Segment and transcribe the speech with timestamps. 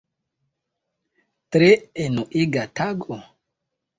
[1.51, 1.69] Tre
[2.03, 3.17] enuiga tago.